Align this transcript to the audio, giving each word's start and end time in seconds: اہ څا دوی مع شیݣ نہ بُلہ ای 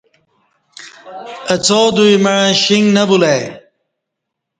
اہ 1.53 1.55
څا 1.65 1.79
دوی 1.95 2.13
مع 2.23 2.35
شیݣ 2.61 2.83
نہ 2.95 3.03
بُلہ 3.09 3.27
ای 3.35 3.43